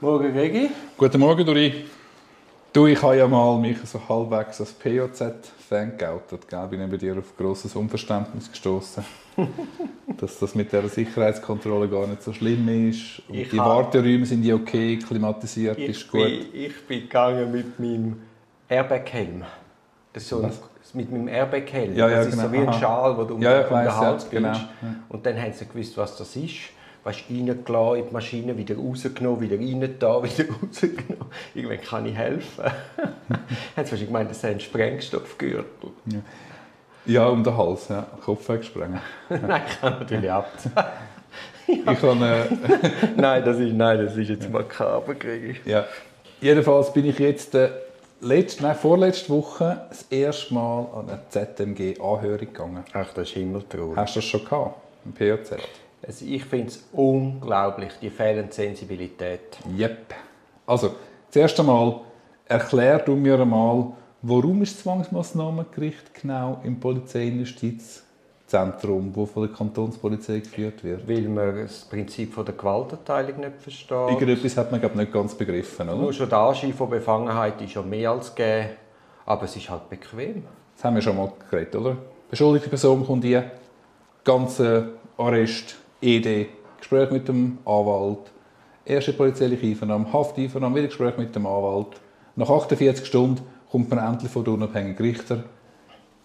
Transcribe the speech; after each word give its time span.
Morgen, 0.00 0.32
Regi. 0.32 0.70
Guten 0.96 1.18
Morgen, 1.18 1.44
Dori. 1.44 1.84
Du, 2.72 2.86
ich 2.86 3.02
habe 3.02 3.16
ja 3.16 3.26
mal 3.26 3.58
mich 3.58 3.78
so 3.84 4.00
halbwegs 4.08 4.60
als 4.60 4.72
POZ-Fan 4.72 5.98
geoutet. 5.98 6.46
Gell? 6.48 6.66
Bin 6.68 6.88
bei 6.88 6.96
dir 6.96 7.18
auf 7.18 7.36
grosses 7.36 7.74
Unverständnis 7.74 8.48
gestoßen, 8.48 9.04
dass 10.20 10.38
das 10.38 10.54
mit 10.54 10.72
der 10.72 10.88
Sicherheitskontrolle 10.88 11.88
gar 11.88 12.06
nicht 12.06 12.22
so 12.22 12.32
schlimm 12.32 12.68
ist. 12.88 13.22
Und 13.28 13.34
Ich 13.34 13.48
die 13.50 13.58
Warteräume 13.58 14.24
sind 14.24 14.44
ja 14.44 14.54
okay, 14.54 14.98
klimatisiert 14.98 15.76
Ich 15.78 15.88
ist 15.88 16.08
gut. 16.12 16.22
bin, 16.22 16.46
ich 16.52 16.86
bin 16.86 17.00
gegangen 17.00 17.50
mit 17.50 17.80
meinem 17.80 18.22
Airbag-Helm. 18.68 19.44
So 20.14 20.42
ein, 20.42 20.52
mit 20.94 21.10
meinem 21.10 21.26
Airbag-Helm. 21.26 21.96
Ja, 21.96 22.08
ja, 22.08 22.16
das 22.18 22.28
ist 22.28 22.32
genau. 22.36 22.46
so 22.46 22.52
wie 22.52 22.58
ein. 22.58 22.72
Schal, 22.72 23.16
den 23.16 23.26
du 23.26 23.34
um, 23.34 23.42
Ja, 23.42 23.62
ich 23.62 23.70
um 23.70 23.78
den 23.78 23.96
Hals 23.96 24.30
genau. 24.30 24.48
bindest. 24.52 24.68
Und 25.08 25.26
dann 25.26 25.42
haben 25.42 25.52
sie 25.52 25.66
gewusst, 25.66 25.96
was 25.96 26.16
das 26.16 26.36
ist. 26.36 26.77
Weißt 27.08 27.24
reingelassen 27.30 28.00
in 28.00 28.06
die 28.08 28.12
Maschine, 28.12 28.58
wieder 28.58 28.76
rausgenommen, 28.76 29.40
wieder 29.40 29.56
rein 29.56 29.94
da, 29.98 30.22
wieder 30.22 30.44
rausgenommen. 30.50 31.24
Irgendwann 31.54 31.80
kann 31.80 32.04
ich 32.04 32.14
helfen. 32.14 32.64
haben 32.64 32.72
sie 33.74 33.76
wahrscheinlich 33.76 34.06
gemeint, 34.06 34.30
das 34.30 34.42
sei 34.42 34.50
ein 34.50 34.60
Sprengstoffgürtel. 34.60 35.90
Ja, 37.06 37.28
um 37.28 37.42
den 37.42 37.56
Hals, 37.56 37.88
ja. 37.88 38.06
Kopf 38.22 38.46
weggesprengt. 38.50 39.00
nein, 39.30 39.62
ich 39.66 39.80
kann 39.80 39.98
natürlich 40.00 40.30
ab. 40.30 40.52
Ich 41.70 42.02
habe, 42.02 42.24
äh, 42.24 42.90
nein, 43.16 43.44
das 43.44 43.58
ist, 43.58 43.74
nein, 43.74 43.98
das 43.98 44.16
ist 44.16 44.30
jetzt 44.30 44.50
makaber, 44.50 45.14
kriege 45.14 45.48
ich. 45.48 45.66
ja. 45.66 45.84
Jedenfalls 46.40 46.90
bin 46.94 47.04
ich 47.04 47.18
jetzt 47.18 47.54
äh, 47.54 47.68
letzte, 48.22 48.62
nein, 48.62 48.74
vorletzte 48.74 49.28
Woche 49.28 49.82
das 49.90 50.02
erste 50.08 50.54
Mal 50.54 50.86
an 50.94 51.10
eine 51.10 51.20
ZMG-Anhörung 51.28 52.38
gegangen. 52.38 52.84
Ach, 52.94 53.12
das 53.12 53.28
ist 53.28 53.34
himmeltraurig. 53.34 53.98
Hast 53.98 54.16
du 54.16 54.20
das 54.20 54.24
schon 54.24 54.44
gehabt? 54.46 54.76
Im 55.04 55.12
POZ? 55.12 55.56
Also 56.08 56.24
ich 56.24 56.42
finde 56.42 56.68
es 56.68 56.82
unglaublich, 56.92 57.92
die 58.00 58.08
fehlende 58.08 58.50
Sensibilität. 58.50 59.58
Yep. 59.78 60.14
Also, 60.66 60.94
zuerst 61.28 61.60
einmal, 61.60 62.00
erklär 62.46 63.00
du 63.00 63.14
mir 63.14 63.38
einmal, 63.38 63.92
warum 64.22 64.62
ist 64.62 64.76
das 64.76 64.84
Zwangsmassnahmengericht 64.84 66.14
genau 66.14 66.62
im 66.64 66.80
Polizei-Justizzentrum, 66.80 69.12
das 69.14 69.30
von 69.30 69.48
der 69.48 69.54
Kantonspolizei 69.54 70.38
geführt 70.38 70.82
wird? 70.82 71.06
Weil 71.06 71.28
man 71.28 71.54
das 71.54 71.84
Prinzip 71.84 72.32
von 72.32 72.46
der 72.46 72.54
Gewaltenteilung 72.54 73.40
nicht 73.40 73.60
versteht. 73.60 73.90
Irgendetwas 73.90 74.56
hat 74.56 74.70
man 74.70 74.80
glaub, 74.80 74.96
nicht 74.96 75.12
ganz 75.12 75.34
begriffen, 75.34 75.88
Nur 75.88 76.04
oder? 76.04 76.12
schon 76.14 76.30
der 76.30 76.38
Anschein 76.38 76.72
von 76.72 76.88
Befangenheit 76.88 77.60
ist 77.60 77.74
ja 77.74 77.82
mehr 77.82 78.12
als 78.12 78.34
gegeben, 78.34 78.70
aber 79.26 79.44
es 79.44 79.54
ist 79.54 79.68
halt 79.68 79.90
bequem. 79.90 80.44
Das 80.74 80.84
haben 80.84 80.94
wir 80.94 81.02
schon 81.02 81.18
mal 81.18 81.30
geredet, 81.50 81.76
oder? 81.76 81.98
Beschuldigte 82.30 82.70
Person 82.70 83.04
kommt 83.04 83.24
hier, 83.24 83.50
ganze 84.24 84.92
Arrest, 85.18 85.76
ED, 86.00 86.48
Gespräch 86.78 87.10
mit 87.10 87.26
dem 87.28 87.58
Anwalt, 87.64 88.30
erste 88.84 89.12
polizeiliche 89.12 89.66
Einvernahme, 89.66 90.12
Hafteinvernahme, 90.12 90.76
wieder 90.76 90.86
Gespräch 90.88 91.16
mit 91.18 91.34
dem 91.34 91.46
Anwalt. 91.46 92.00
Nach 92.36 92.48
48 92.48 93.04
Stunden 93.04 93.42
kommt 93.70 93.90
man 93.90 93.98
endlich 93.98 94.30
vor 94.30 94.44
den 94.44 94.54
unabhängigen 94.54 95.04
Richter. 95.04 95.44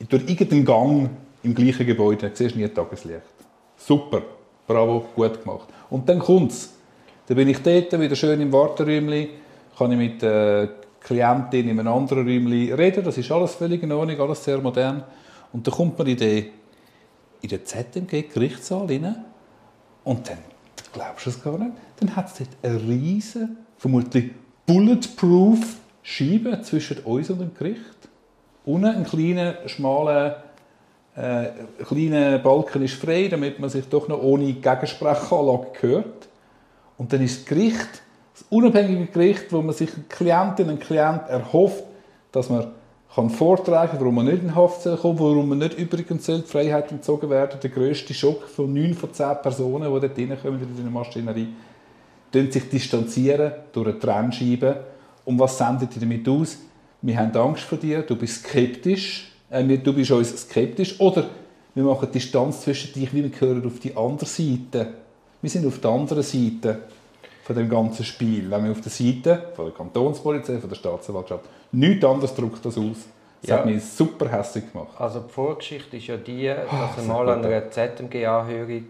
Durch 0.10 0.30
irgendeinen 0.30 0.66
Gang 0.66 1.10
im 1.44 1.56
gleichen 1.56 1.86
Gebäude 1.86 2.32
siehst 2.34 2.56
du 2.56 2.60
nie 2.60 2.68
Tageslicht. 2.68 3.22
Super, 3.78 4.22
bravo, 4.68 5.06
gut 5.16 5.44
gemacht. 5.44 5.68
Und 5.90 6.08
dann 6.08 6.20
kommt 6.20 6.52
es. 6.52 6.74
Dann 7.28 7.38
bin 7.38 7.48
ich 7.48 7.60
dort, 7.60 8.00
wieder 8.00 8.16
schön 8.16 8.40
im 8.42 8.52
Warteräumchen, 8.52 9.30
kann 9.78 9.92
ich 9.92 9.98
mit 9.98 10.22
der 10.22 10.70
Klientin 11.00 11.70
in 11.70 11.80
einem 11.80 11.92
anderen 11.92 12.28
Räumchen 12.28 12.74
reden. 12.74 13.04
Das 13.04 13.18
ist 13.18 13.32
alles 13.32 13.56
völlig 13.56 13.82
in 13.82 13.92
Ordnung, 13.92 14.20
alles 14.20 14.44
sehr 14.44 14.60
modern. 14.60 15.04
Und 15.52 15.66
dann 15.66 15.74
kommt 15.74 15.98
man 15.98 16.08
in 16.08 16.18
den, 16.18 16.46
in 17.42 17.50
den 17.50 17.66
ZMG-Gerichtssaal 17.66 18.88
rein 18.88 19.26
und 20.04 20.30
dann, 20.30 20.38
glaubst 20.94 21.26
du 21.26 21.30
es 21.30 21.44
gar 21.44 21.58
nicht, 21.58 21.72
dann 22.00 22.16
hat 22.16 22.28
es 22.28 22.34
dort 22.38 22.50
eine 22.62 22.82
riesige, 22.82 23.50
vermutlich 23.78 24.32
bulletproof 24.66 25.78
Scheibe 26.02 26.62
zwischen 26.62 27.00
uns 27.00 27.30
und 27.30 27.40
dem 27.40 27.54
Gericht. 27.54 27.80
Unten 28.66 28.86
ein 28.86 29.04
kleiner, 29.06 29.68
schmaler 29.68 30.44
äh, 31.16 31.50
kleiner 31.84 32.40
Balken 32.40 32.82
ist 32.82 32.96
frei, 32.96 33.28
damit 33.30 33.60
man 33.60 33.70
sich 33.70 33.88
doch 33.88 34.08
noch 34.08 34.22
ohne 34.22 34.54
Gegensprechanlage 34.54 35.82
hört. 35.82 36.28
Und 36.98 37.14
dann 37.14 37.22
ist 37.22 37.42
das 37.42 37.46
Gericht, 37.46 38.02
das 38.34 38.46
unabhängige 38.50 39.06
Gericht, 39.08 39.52
wo 39.52 39.62
man 39.62 39.76
sich 39.76 39.94
eine 39.94 40.04
Klientin, 40.10 40.70
ein 40.70 40.80
Klient 40.80 41.30
erhofft, 41.30 41.84
dass 42.32 42.50
man 42.50 42.72
kann 43.16 43.30
vortragen 43.30 43.98
warum 44.00 44.16
man 44.16 44.26
nicht 44.26 44.44
in 44.44 44.56
Haft 44.56 44.84
kommen 44.84 45.20
warum 45.20 45.50
man 45.50 45.60
nicht 45.60 45.78
übrigens 45.78 46.26
die 46.26 46.42
Freiheit 46.42 46.92
entzogen 46.92 47.30
werden 47.30 47.60
Der 47.62 47.70
grösste 47.70 48.14
Schock 48.14 48.48
von 48.48 48.74
9 48.74 48.94
von 48.94 49.14
10 49.14 49.42
Personen, 49.42 49.84
die 49.84 50.00
dort 50.00 50.18
reinkommen 50.18 50.62
in 50.62 50.76
diese 50.76 50.90
Maschinerie, 50.90 51.48
sich 52.34 52.70
distanzieren 52.70 53.52
durch 53.72 53.90
eine 53.90 54.00
Trennscheibe. 54.00 54.84
Und 55.26 55.40
was 55.40 55.58
sendet 55.58 55.96
ihr 55.96 56.02
damit 56.02 56.28
aus? 56.28 56.58
Wir 57.02 57.18
haben 57.18 57.36
Angst 57.36 57.64
vor 57.64 57.78
dir, 57.78 58.02
du 58.02 58.16
bist 58.16 58.46
skeptisch, 58.46 59.32
äh, 59.50 59.64
du 59.64 59.94
bist 59.94 60.12
uns 60.12 60.42
skeptisch. 60.42 61.00
Oder 61.00 61.26
wir 61.76 61.84
machen 61.84 62.10
Distanz 62.12 62.62
zwischen 62.62 62.94
dich, 62.94 63.14
wie 63.14 63.24
wir 63.24 63.30
gehören 63.30 63.66
auf 63.66 63.80
die 63.80 63.96
andere 63.96 64.26
Seite. 64.26 64.94
Wir 65.42 65.50
sind 65.50 65.68
auf 65.68 65.80
der 65.80 65.92
anderen 65.92 66.24
Seite 66.24 66.80
von 67.44 67.56
dem 67.56 67.70
ganzen 67.70 68.06
Spiel. 68.06 68.50
Wenn 68.50 68.64
wir 68.66 68.72
auf 68.72 68.82
der 68.82 68.92
Seite 68.92 69.52
von 69.56 69.66
der 69.66 69.74
Kantonspolizei, 69.74 70.60
von 70.60 70.70
der 70.70 70.76
Staatsanwaltschaft, 70.78 71.46
nichts 71.72 72.06
anderes 72.06 72.34
drückt 72.34 72.66
das 72.66 72.78
aus. 72.78 72.98
Das 73.42 73.50
Ja. 73.50 73.58
hat 73.58 73.66
mich 73.66 73.84
super 73.84 74.30
hässlich 74.32 74.72
gemacht. 74.72 74.94
Also 74.98 75.20
die 75.20 75.30
Vorgeschichte 75.32 75.98
ist 75.98 76.08
ja 76.08 76.16
die, 76.16 76.50
Ah, 76.50 76.64
dass 76.96 76.98
einmal 77.04 77.28
an 77.30 77.44
einer 77.46 77.70
ZMG-Anhörung 77.70 78.86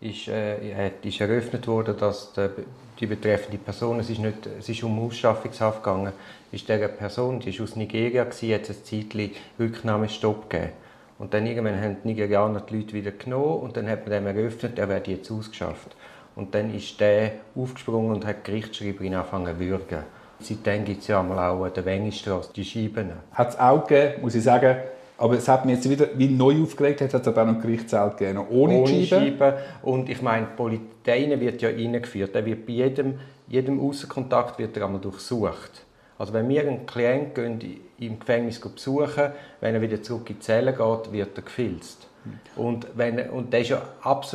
ist, 0.00 0.28
äh, 0.28 0.88
ist 1.02 1.20
eröffnet 1.20 1.66
wurde, 1.68 1.92
dass 1.94 2.32
der, 2.32 2.50
die 2.98 3.06
betreffende 3.06 3.58
Person, 3.58 4.00
es 4.00 4.08
ist, 4.08 4.18
nicht, 4.20 4.46
es 4.58 4.68
ist 4.68 4.82
um 4.82 4.98
Ausschaffungshaft 5.06 5.82
gegangen, 5.82 6.12
ist 6.52 6.66
dieser 6.68 6.88
Person, 6.88 7.40
die 7.40 7.50
ist 7.50 7.60
aus 7.60 7.76
Nigeria, 7.76 8.24
gewesen, 8.24 8.54
hat 8.54 8.62
es 8.70 8.78
ein 8.78 8.84
Zeitchen 8.84 9.30
Rücknahmestopp 9.58 10.48
gegeben. 10.48 10.72
Und 11.18 11.32
dann 11.34 11.46
irgendwann 11.46 11.80
haben 11.80 11.96
die 12.02 12.08
Nigerianer 12.08 12.60
die 12.60 12.76
Leute 12.76 12.92
wieder 12.94 13.10
genommen 13.10 13.60
und 13.60 13.76
dann 13.76 13.88
hat 13.88 14.06
man 14.06 14.24
dem 14.24 14.26
eröffnet, 14.26 14.78
er 14.78 14.88
werde 14.88 15.10
jetzt 15.12 15.30
ausgeschafft. 15.30 15.96
Und 16.36 16.54
dann 16.54 16.72
ist 16.74 17.00
der 17.00 17.32
aufgesprungen 17.56 18.14
und 18.14 18.26
hat 18.26 18.46
die 18.46 18.50
Gerichtsschreiberin 18.50 19.14
angefangen 19.14 19.54
zu 19.54 19.60
würgen. 19.60 19.98
Seitdem 20.38 20.84
gibt 20.84 21.00
es 21.00 21.08
ja 21.08 21.20
einmal 21.20 21.38
auch 21.50 21.64
an 21.64 21.72
der 21.74 21.84
Wengistrasse 21.84 22.52
die 22.54 22.64
Scheiben. 22.64 23.10
Hat 23.32 23.48
es 23.48 23.58
auch 23.58 23.86
gegeben, 23.86 24.20
muss 24.22 24.34
ich 24.34 24.44
sagen. 24.44 24.76
Aber 25.18 25.34
es 25.34 25.48
hat 25.48 25.64
mich 25.64 25.76
jetzt 25.76 25.88
wieder 25.88 26.08
wie 26.14 26.28
neu 26.28 26.62
aufgeregt, 26.62 27.00
hat 27.00 27.14
es 27.14 27.26
aber 27.26 27.42
auch 27.42 27.46
noch 27.46 27.60
Gerichtssaal 27.62 28.10
gegeben, 28.10 28.44
ohne, 28.50 28.74
ohne 28.74 28.92
die 28.92 29.06
Scheibe. 29.06 29.38
Scheiben. 29.38 29.54
Und 29.82 30.10
ich 30.10 30.20
meine, 30.20 30.46
die 30.46 30.62
Poli- 30.62 30.80
der 31.06 31.14
eine 31.14 31.40
wird 31.40 31.62
ja 31.62 31.70
reingeführt. 31.70 32.34
Der 32.34 32.44
wird 32.44 32.66
bei 32.66 32.74
jedem, 32.74 33.18
jedem 33.48 33.80
Aussenkontakt 33.80 34.58
wird 34.58 34.76
er 34.76 34.84
einmal 34.84 35.00
durchsucht. 35.00 35.86
Also 36.18 36.32
wenn 36.32 36.48
wir 36.48 36.62
einen 36.62 36.86
gehen, 36.86 37.80
im 37.98 38.18
Gefängnis 38.18 38.60
besuchen, 38.60 39.32
wenn 39.60 39.74
er 39.74 39.80
wieder 39.80 40.02
zurück 40.02 40.30
in 40.30 40.36
die 40.36 40.40
Zelle 40.40 40.72
geht, 40.72 41.12
wird 41.12 41.36
er 41.36 41.42
gefilzt. 41.42 42.08
Und, 42.56 42.86
wenn, 42.94 43.30
und 43.30 43.52
der 43.52 43.60
ist 43.60 43.68
ja 43.70 43.82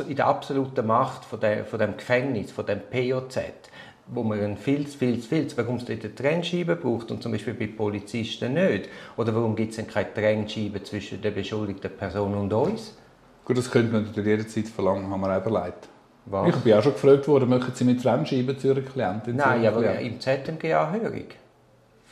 in 0.08 0.16
der 0.16 0.26
absoluten 0.26 0.86
Macht 0.86 1.24
von, 1.24 1.40
der, 1.40 1.64
von 1.64 1.78
dem 1.78 1.96
Gefängnis, 1.96 2.50
von 2.50 2.64
dem 2.64 2.80
POZ, 2.80 3.38
wo 4.06 4.22
man 4.22 4.40
einen 4.40 4.56
Filz, 4.56 4.94
Filz, 4.94 5.26
Filz, 5.26 5.56
warum 5.56 5.76
es 5.76 5.84
dort 5.84 6.04
eine 6.04 6.14
Trennscheibe 6.14 6.76
braucht 6.76 7.10
und 7.10 7.22
zum 7.22 7.32
Beispiel 7.32 7.54
bei 7.54 7.66
Polizisten 7.66 8.54
nicht. 8.54 8.88
Oder 9.16 9.34
warum 9.34 9.54
gibt 9.54 9.70
es 9.70 9.76
denn 9.76 9.86
keine 9.86 10.12
Trennscheibe 10.12 10.82
zwischen 10.82 11.20
der 11.20 11.30
beschuldigten 11.30 11.90
Person 11.90 12.34
und 12.34 12.52
uns? 12.52 12.96
Gut, 13.44 13.58
das 13.58 13.70
könnte 13.70 13.92
man 13.92 14.04
natürlich 14.04 14.28
jederzeit 14.28 14.68
verlangen, 14.68 15.10
haben 15.10 15.20
wir 15.20 15.36
auch 15.36 15.46
überlegt. 15.46 15.88
Was? 16.26 16.48
Ich 16.48 16.56
bin 16.56 16.74
auch 16.74 16.82
schon 16.82 16.92
gefragt 16.92 17.26
worden, 17.26 17.48
möchten 17.48 17.74
Sie 17.74 17.84
mit 17.84 18.02
Trennscheiben 18.02 18.58
zu 18.58 18.68
Ihrer 18.68 18.80
Klientin? 18.82 19.36
Nein, 19.36 19.66
aber 19.66 19.82
Klienten? 19.82 20.06
im 20.06 20.20
ZMG-Anhörung. 20.20 21.26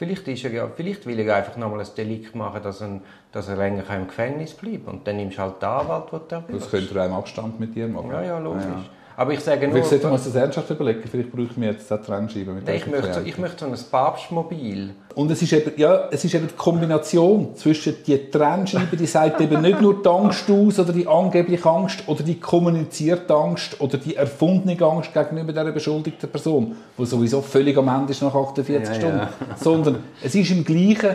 Vielleicht, 0.00 0.26
ist 0.28 0.44
er 0.44 0.52
ja, 0.52 0.66
vielleicht 0.66 1.04
will 1.04 1.20
er 1.20 1.36
einfach 1.36 1.58
nochmal 1.58 1.80
ein 1.80 1.86
Delikt 1.94 2.34
machen, 2.34 2.62
dass 2.62 2.80
er, 2.80 3.02
dass 3.32 3.48
er 3.48 3.56
länger 3.56 3.84
im 3.94 4.06
Gefängnis 4.06 4.54
bleibt. 4.54 4.88
Und 4.88 5.06
dann 5.06 5.18
nimmst 5.18 5.36
du 5.36 5.42
halt 5.42 5.60
den 5.60 5.68
Anwalt, 5.68 6.10
den 6.30 6.42
du 6.48 6.56
Das 6.56 6.70
könnte 6.70 6.98
er 6.98 7.02
auch 7.02 7.08
im 7.08 7.12
Abstand 7.16 7.60
mit 7.60 7.74
dir 7.74 7.86
machen. 7.86 8.10
Ja, 8.10 8.22
ja, 8.22 8.38
logisch. 8.38 8.64
Ja, 8.64 8.70
ja. 8.70 8.84
Aber 9.20 9.34
ich 9.34 9.40
sage 9.40 9.66
nur... 9.66 9.74
Vielleicht 9.74 9.90
sollte 9.90 10.04
man 10.04 10.14
uns 10.14 10.24
das 10.24 10.34
ernsthaft 10.34 10.70
überlegen. 10.70 11.02
Vielleicht 11.06 11.30
brauchen 11.30 11.52
wir 11.56 11.72
jetzt 11.72 11.92
eine 11.92 12.00
Trennscheibe 12.00 12.52
mit 12.52 12.66
ich, 12.66 12.86
möchte, 12.86 13.20
ich 13.26 13.36
möchte 13.36 13.66
so 13.66 13.70
ein 13.70 13.90
Papstmobil. 13.90 14.94
Und 15.14 15.30
es 15.30 15.42
ist 15.42 15.52
eben, 15.52 15.72
ja, 15.76 16.08
es 16.10 16.24
ist 16.24 16.34
eben 16.34 16.48
die 16.48 16.54
Kombination 16.54 17.54
zwischen 17.54 17.96
die 18.06 18.16
Trennscheibe, 18.30 18.96
die 18.96 19.04
sagt 19.04 19.38
eben 19.42 19.60
nicht 19.60 19.78
nur 19.82 20.02
die 20.02 20.08
Angst 20.08 20.50
aus 20.50 20.78
oder 20.78 20.94
die 20.94 21.06
angebliche 21.06 21.68
Angst 21.68 22.02
oder 22.06 22.22
die 22.22 22.40
kommunizierte 22.40 23.34
Angst 23.34 23.78
oder 23.78 23.98
die 23.98 24.16
erfundene 24.16 24.80
Angst 24.82 25.12
gegenüber 25.12 25.52
der 25.52 25.64
beschuldigten 25.64 26.30
Person, 26.30 26.76
die 26.96 27.04
sowieso 27.04 27.42
völlig 27.42 27.76
am 27.76 27.88
Ende 27.88 28.12
ist 28.12 28.22
nach 28.22 28.34
48 28.34 28.88
Ja, 28.88 28.94
Stunden, 28.94 29.18
ja. 29.18 29.30
sondern 29.54 29.98
es 30.24 30.34
ist 30.34 30.50
im 30.50 30.64
gleichen 30.64 31.14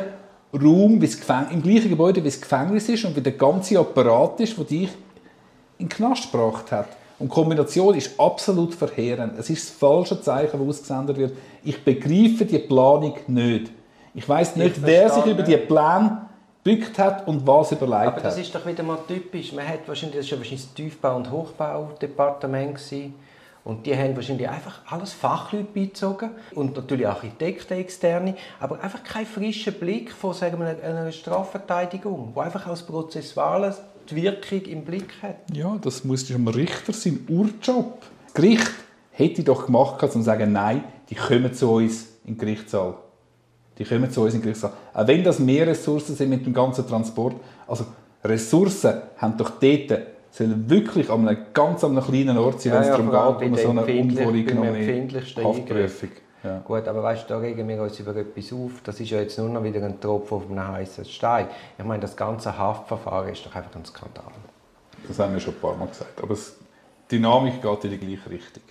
Raum, 0.53 1.01
wie 1.01 1.07
das 1.07 1.19
Gefäng 1.19 1.47
im 1.49 1.63
gleichen 1.63 1.89
Gebäude, 1.89 2.23
wie 2.23 2.29
das 2.29 2.39
Gefängnis 2.39 2.87
ist 2.87 3.03
und 3.03 3.15
wie 3.15 3.21
der 3.21 3.33
ganze 3.33 3.79
Apparat 3.79 4.39
ist, 4.41 4.55
der 4.59 4.65
dich 4.65 4.89
in 5.79 5.87
den 5.87 5.89
Knast 5.89 6.31
gebracht 6.31 6.71
hat. 6.71 6.89
Und 7.17 7.31
die 7.31 7.33
Kombination 7.33 7.95
ist 7.95 8.19
absolut 8.19 8.75
verheerend. 8.75 9.33
Es 9.39 9.49
ist 9.49 9.69
das 9.69 9.77
falsche 9.77 10.19
Zeichen, 10.21 10.59
das 10.59 10.67
ausgesendet 10.67 11.17
wird. 11.17 11.37
Ich 11.63 11.83
begreife 11.83 12.45
die 12.45 12.59
Planung 12.59 13.15
nicht. 13.27 13.71
Ich 14.13 14.27
weiß 14.27 14.55
nicht, 14.57 14.77
Ich 14.77 14.83
wer 14.83 15.09
sich 15.09 15.25
über 15.25 15.43
die 15.43 15.57
Pläne 15.57 16.27
gebückt 16.63 16.97
hat 16.97 17.27
und 17.27 17.45
was 17.45 17.71
überlegt 17.71 18.07
Aber 18.07 18.21
das 18.21 18.35
hat. 18.35 18.41
ist 18.41 18.53
doch 18.53 18.65
wieder 18.65 18.83
mal 18.83 18.97
typisch. 19.07 19.53
Man 19.53 19.67
hat 19.67 19.87
wahrscheinlich, 19.87 20.19
das 20.19 20.31
war 20.31 20.39
wahrscheinlich 20.39 20.65
das 20.65 20.73
Tiefbau- 20.73 21.15
und 21.15 21.31
Hochbaudepartement. 21.31 22.75
Gewesen. 22.75 23.13
Und 23.63 23.85
die 23.87 23.97
haben 23.97 24.15
wahrscheinlich 24.15 24.47
einfach 24.47 24.81
alles 24.87 25.13
Fachleute 25.13 25.67
beizogen 25.73 26.29
und 26.53 26.75
natürlich 26.75 27.07
Architekten 27.07 27.73
externe, 27.73 28.35
aber 28.59 28.79
einfach 28.79 29.03
keinen 29.03 29.25
frischen 29.25 29.73
Blick 29.73 30.11
von 30.11 30.33
sagen 30.33 30.59
wir, 30.59 30.67
einer 30.83 31.11
Strafverteidigung, 31.11 32.31
wo 32.35 32.41
einfach 32.41 32.67
als 32.67 32.83
Prozessuales 32.83 33.81
die 34.09 34.15
Wirkung 34.15 34.61
im 34.61 34.83
Blick 34.83 35.13
hat. 35.21 35.37
Ja, 35.53 35.77
das 35.81 36.03
muss 36.03 36.25
dem 36.25 36.47
Richter 36.47 36.93
sein 36.93 37.25
Urjob. 37.29 38.01
Das 38.25 38.33
Gericht 38.33 38.71
hätte 39.11 39.43
doch 39.43 39.65
gemacht, 39.65 40.01
um 40.03 40.09
zu 40.09 40.21
sagen, 40.21 40.51
nein, 40.51 40.83
die 41.09 41.15
kommen 41.15 41.53
zu 41.53 41.71
uns 41.71 42.07
in 42.25 42.35
den 42.35 42.37
Gerichtssaal. 42.37 42.95
Die 43.77 43.83
kommen 43.83 44.09
zu 44.09 44.21
uns 44.21 44.33
in 44.33 44.39
den 44.39 44.43
Gerichtssaal. 44.43 44.73
Auch 44.93 45.07
wenn 45.07 45.23
das 45.23 45.39
mehr 45.39 45.67
Ressourcen 45.67 46.15
sind 46.15 46.29
mit 46.29 46.45
dem 46.45 46.53
ganzen 46.53 46.87
Transport. 46.87 47.35
Also 47.67 47.85
Ressourcen 48.23 49.01
haben 49.17 49.37
doch 49.37 49.51
dort 49.59 49.99
sollen 50.35 50.69
wirklich 50.69 51.09
an 51.09 51.27
einem 51.27 51.45
ganz 51.53 51.83
an 51.83 51.97
einem 51.97 52.05
kleinen 52.05 52.37
Ort 52.37 52.61
sein, 52.61 52.73
wenn 52.73 52.81
es 52.81 52.87
Ja, 52.87 52.97
darum 52.97 53.39
geht, 53.39 53.49
um 53.49 53.55
so 53.55 53.69
eine 53.69 54.01
unvorgenommene 54.01 55.09
Haftprüfung. 55.43 56.09
Ja. 56.45 56.59
Gut, 56.59 56.87
aber 56.87 57.01
weißt 57.01 57.23
du, 57.23 57.33
da 57.33 57.39
regen 57.39 57.67
wir 57.67 57.81
uns 57.81 57.99
über 57.99 58.15
etwas 58.15 58.53
auf. 58.53 58.81
Das 58.83 58.99
ist 58.99 59.09
ja 59.09 59.19
jetzt 59.19 59.37
nur 59.39 59.49
noch 59.49 59.63
wieder 59.63 59.83
ein 59.83 59.99
Tropfen 59.99 60.37
auf 60.37 60.49
einem 60.49 60.67
heißen 60.67 61.05
Stein. 61.05 61.47
Ich 61.77 61.83
meine, 61.83 62.01
das 62.01 62.15
ganze 62.15 62.55
Haftverfahren 62.55 63.29
ist 63.29 63.45
doch 63.45 63.55
einfach 63.55 63.75
ein 63.75 63.85
Skandal. 63.85 64.31
Das 65.07 65.17
haben 65.17 65.33
wir 65.33 65.39
schon 65.39 65.55
ein 65.55 65.59
paar 65.59 65.75
Mal 65.75 65.87
gesagt. 65.87 66.21
Aber 66.21 66.35
die 66.35 67.15
Dynamik 67.17 67.61
geht 67.61 67.83
in 67.85 67.91
die 67.91 67.97
gleiche 67.97 68.29
Richtung. 68.29 68.63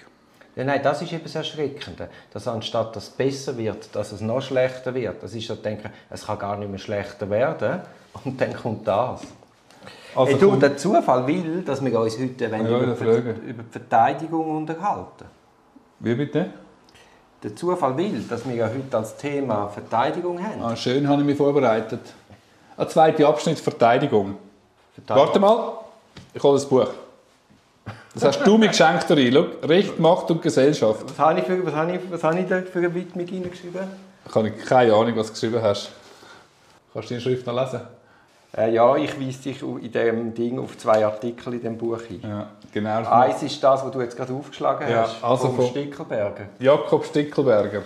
Ja, 0.57 0.63
nein, 0.63 0.81
das 0.85 1.03
ist 1.03 1.13
eben 1.13 1.25
das 1.25 1.35
Erschreckende. 1.35 2.09
Dass 2.33 2.47
anstatt 2.47 2.95
dass 2.95 3.09
es 3.09 3.11
besser 3.11 3.59
wird, 3.59 3.95
dass 3.95 4.13
es 4.13 4.21
noch 4.21 4.41
schlechter 4.41 4.95
wird. 4.95 5.21
Das 5.21 5.35
ist 5.35 5.49
so 5.49 5.57
denken, 5.57 5.91
es 6.11 6.27
kann 6.27 6.39
gar 6.39 6.57
nicht 6.57 6.71
mehr 6.71 6.79
schlechter 6.79 7.29
werden. 7.29 7.81
Und 8.25 8.41
dann 8.41 8.55
kommt 8.55 8.87
das. 8.87 9.23
Also 10.15 10.33
hey, 10.33 10.39
du, 10.39 10.57
der 10.57 10.77
Zufall 10.77 11.27
will, 11.27 11.63
dass 11.63 11.85
wir 11.85 11.99
uns 11.99 12.17
heute 12.19 12.51
wenn 12.53 12.67
Ja, 12.67 12.79
über, 12.79 12.93
über 12.93 13.33
die 13.35 13.71
Verteidigung 13.73 14.59
unterhalten. 14.59 15.25
Wie 15.99 16.15
bitte? 16.15 16.51
Der 17.45 17.55
Zufall 17.55 17.95
will, 17.99 18.25
dass 18.27 18.49
wir 18.49 18.55
ja 18.55 18.67
heute 18.67 18.97
als 18.97 19.19
Thema 19.19 19.69
Verteidigung 19.69 20.43
haben. 20.43 20.63
Ah, 20.63 20.75
schön, 20.75 21.07
habe 21.07 21.21
ich 21.21 21.27
mich 21.27 21.37
vorbereitet. 21.37 22.01
Ein 22.75 22.89
zweiter 22.89 23.29
Abschnitt 23.29 23.59
Verteidigung. 23.59 24.39
Warte 25.09 25.39
mal, 25.39 25.75
ich 26.33 26.43
hole 26.43 26.55
das 26.55 26.67
Buch. 26.67 26.89
Das 28.15 28.25
hast 28.25 28.47
du 28.47 28.57
mir 28.57 28.69
geschenkt, 28.69 29.11
Uri. 29.11 29.31
Schau, 29.31 29.67
Recht, 29.67 29.99
Macht 29.99 30.31
und 30.31 30.41
Gesellschaft. 30.41 31.05
Was 31.05 31.19
habe 31.19 31.41
ich, 31.41 31.45
für, 31.45 31.67
was 31.67 31.75
habe 31.75 31.93
ich, 31.93 32.01
was 32.11 32.25
habe 32.25 32.41
ich 32.41 32.49
da 32.49 32.63
für 32.63 32.79
eine 32.79 32.95
Widmung 32.95 33.27
hineingeschrieben? 33.27 33.83
Ich 34.27 34.35
habe 34.35 34.51
keine 34.51 34.95
Ahnung, 34.95 35.15
was 35.17 35.27
du 35.27 35.33
geschrieben 35.35 35.61
hast. 35.63 35.91
Kannst 36.95 37.11
du 37.11 37.15
die 37.15 37.21
Schrift 37.21 37.47
noch 37.47 37.61
lesen? 37.61 37.83
Äh, 38.57 38.73
ja, 38.73 38.97
ich 38.97 39.19
weise 39.21 39.43
dich 39.43 39.63
in 39.63 39.91
diesem 39.91 40.35
Ding 40.35 40.59
auf 40.59 40.79
zwei 40.79 41.05
Artikel 41.05 41.55
in 41.55 41.61
dem 41.63 41.77
Buch 41.79 42.01
hin. 42.03 42.21
Ja, 42.23 42.49
genau. 42.73 43.05
Eins 43.11 43.43
ist 43.43 43.63
das, 43.63 43.85
was 43.85 43.91
du 43.91 44.01
jetzt 44.01 44.17
gerade 44.17 44.33
aufgeschlagen 44.33 44.89
Ja, 44.89 45.03
hast, 45.03 45.25
also 45.25 45.47
vom 45.49 45.57
von- 45.57 45.67
Stickelberger. 45.67 46.45
Jakob 46.61 47.05
Stickelberger. 47.05 47.83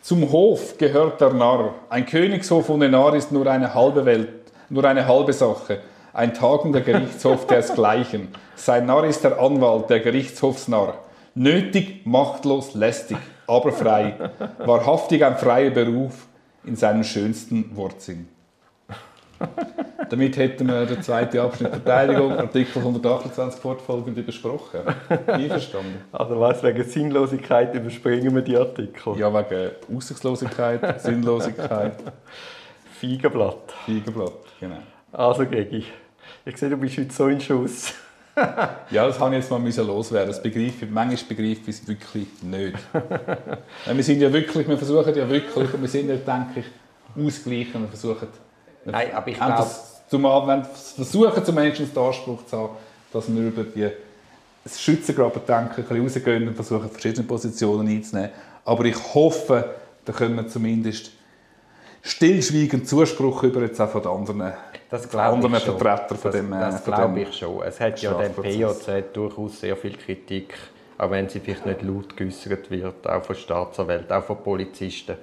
Zum 0.00 0.30
Hof 0.30 0.76
gehört 0.78 1.20
der 1.20 1.32
Narr. 1.32 1.74
Ein 1.88 2.06
Königshof 2.06 2.68
ohne 2.68 2.88
Narr 2.88 3.14
ist 3.14 3.32
nur 3.32 3.46
eine 3.46 3.74
halbe 3.74 4.04
Welt, 4.04 4.28
nur 4.68 4.84
eine 4.84 5.08
halbe 5.08 5.32
Sache. 5.32 5.80
Ein 6.12 6.34
tagender 6.34 6.80
Gerichtshof 6.82 7.46
dersgleichen. 7.48 8.28
Sein 8.54 8.86
Narr 8.86 9.04
ist 9.04 9.24
der 9.24 9.40
Anwalt, 9.40 9.90
der 9.90 10.00
Gerichtshofsnarr. 10.00 10.94
Nötig, 11.34 12.06
machtlos, 12.06 12.74
lästig, 12.74 13.16
aber 13.48 13.72
frei. 13.72 14.30
Wahrhaftig 14.58 15.24
ein 15.24 15.36
freier 15.36 15.70
Beruf 15.70 16.26
in 16.64 16.76
seinem 16.76 17.02
schönsten 17.02 17.76
Wortsinn. 17.76 18.28
Damit 20.10 20.36
hätten 20.36 20.68
wir 20.68 20.86
den 20.86 21.02
zweiten 21.02 21.38
Abschnitt 21.38 21.70
Verteidigung, 21.70 22.32
Artikel 22.32 22.78
128 22.78 23.60
fortfolgend 23.60 24.24
besprochen. 24.24 24.80
Einverstanden? 25.26 26.04
Also 26.12 26.38
was, 26.38 26.62
wegen 26.62 26.84
Sinnlosigkeit 26.84 27.74
überspringen 27.74 28.34
wir 28.34 28.42
die 28.42 28.56
Artikel. 28.56 29.18
Ja, 29.18 29.32
wegen 29.32 29.70
Aussichtslosigkeit, 29.96 31.00
Sinnlosigkeit, 31.02 31.96
Feigenblatt. 33.00 33.72
Feigenblatt, 33.86 34.32
genau. 34.60 34.78
Also, 35.12 35.46
Gegi, 35.46 35.84
ich 36.44 36.56
sehe, 36.56 36.70
du 36.70 36.76
bist 36.76 36.98
heute 36.98 37.12
so 37.12 37.28
in 37.28 37.40
Schuss. 37.40 37.94
Ja, 38.90 39.06
das 39.06 39.20
habe 39.20 39.36
ich 39.36 39.42
jetzt 39.42 39.50
mal 39.50 39.86
loswerden. 39.86 40.28
Das 40.28 40.42
begreife 40.42 40.84
ich, 40.84 40.90
manchmal 40.90 41.16
begreife 41.28 41.70
ich 41.70 41.80
es 41.80 41.86
wirklich 41.86 42.26
nicht. 42.42 42.76
Wir 43.86 44.02
sind 44.02 44.20
ja 44.20 44.32
wirklich, 44.32 44.68
wir 44.68 44.76
versuchen 44.76 45.14
ja 45.14 45.28
wirklich, 45.28 45.72
und 45.72 45.80
wir 45.80 45.88
sind 45.88 46.08
ja, 46.08 46.16
denke 46.16 46.60
ich, 46.60 47.24
ausgleichen, 47.24 47.82
wir 47.82 47.88
versuchen, 47.88 48.26
Nein, 48.84 49.12
aber 49.14 49.28
ich 49.28 49.36
glaube, 49.36 49.52
das 49.52 50.02
zum, 50.08 50.22
wir 50.22 50.68
versuchen 50.94 51.44
zum 51.44 51.54
Menschen 51.54 51.92
den 51.92 52.02
Anspruch 52.02 52.44
zu 52.46 52.56
haben, 52.56 52.76
dass 53.12 53.34
wir 53.34 53.42
über 53.42 53.64
die 53.64 53.90
das 54.62 54.80
Schützengraben-Denken 54.80 55.84
ein 55.84 55.84
bisschen 55.84 56.02
rausgehen 56.02 56.48
und 56.48 56.54
versuchen, 56.54 56.90
verschiedene 56.90 57.26
Positionen 57.26 57.86
einzunehmen. 57.86 58.30
Aber 58.64 58.84
ich 58.86 58.96
hoffe, 59.14 59.74
da 60.04 60.12
können 60.12 60.36
wir 60.36 60.48
zumindest 60.48 61.10
stillschweigend 62.02 62.88
Zuspruch 62.88 63.42
über 63.42 63.60
jetzt 63.62 63.80
auch 63.80 63.90
von 63.90 64.02
den 64.02 64.10
anderen, 64.10 64.52
das 64.90 65.14
anderen. 65.14 65.54
Vertretern 65.54 66.18
von 66.18 66.32
das, 66.32 66.40
dem, 66.40 66.52
äh, 66.52 66.60
das 66.60 66.80
von 66.80 66.94
glaube 66.94 67.20
ich 67.20 67.34
schon. 67.34 67.62
Es 67.62 67.80
hat 67.80 68.00
ja 68.00 68.12
dem. 68.14 68.32
PJZ 68.32 69.12
durchaus 69.12 69.60
sehr 69.60 69.76
viel 69.76 69.96
Kritik, 69.96 70.54
auch 70.96 71.10
wenn 71.10 71.28
sie 71.28 71.40
vielleicht 71.40 71.66
nicht 71.66 71.82
laut 71.82 72.16
geäußert 72.16 72.70
wird, 72.70 73.06
auch 73.06 73.22
von 73.22 73.36
Staatsanwälten, 73.36 74.12
auch 74.12 74.24
von 74.24 74.42
Polizisten. 74.42 75.16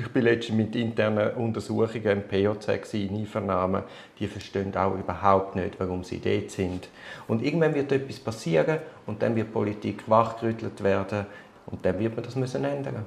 Ich 0.00 0.14
war 0.14 0.22
letztens 0.22 0.56
mit 0.56 0.74
internen 0.76 1.34
Untersuchungen 1.34 2.06
im 2.06 2.28
gewesen, 2.28 3.08
in 3.08 3.16
Einvernahmen. 3.16 3.82
Die 4.18 4.26
verstehen 4.26 4.74
auch 4.74 4.94
überhaupt 4.94 5.56
nicht, 5.56 5.78
warum 5.78 6.04
sie 6.04 6.20
dort 6.20 6.50
sind. 6.50 6.88
Und 7.28 7.44
irgendwann 7.44 7.74
wird 7.74 7.92
etwas 7.92 8.18
passieren 8.18 8.78
und 9.06 9.20
dann 9.20 9.36
wird 9.36 9.52
Politik 9.52 10.08
wachgerüttelt 10.08 10.82
werden 10.82 11.26
und 11.66 11.84
dann 11.84 11.98
wird 11.98 12.16
man 12.16 12.24
das 12.24 12.34
müssen 12.34 12.64
ändern. 12.64 13.04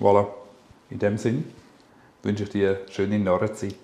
Voilà. 0.00 0.26
In 0.90 0.98
dem 0.98 1.16
Sinn 1.16 1.44
wünsche 2.24 2.42
ich 2.42 2.50
dir 2.50 2.70
eine 2.70 2.92
schöne 2.92 3.18
Narrenzeit. 3.20 3.76